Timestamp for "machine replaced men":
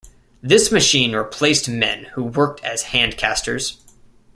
0.71-2.05